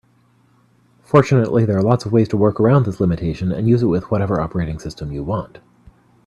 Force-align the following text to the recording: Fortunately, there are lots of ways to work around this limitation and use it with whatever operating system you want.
Fortunately, 1.03 1.63
there 1.63 1.77
are 1.77 1.83
lots 1.83 2.05
of 2.05 2.11
ways 2.11 2.27
to 2.29 2.35
work 2.35 2.59
around 2.59 2.87
this 2.87 2.99
limitation 2.99 3.51
and 3.51 3.67
use 3.69 3.83
it 3.83 3.85
with 3.85 4.09
whatever 4.09 4.41
operating 4.41 4.79
system 4.79 5.11
you 5.11 5.21
want. 5.23 5.59